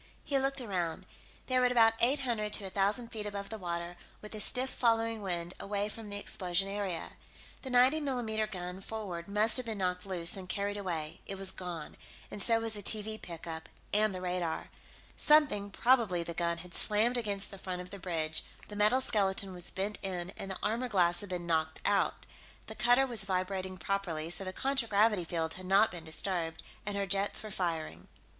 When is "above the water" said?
3.27-3.97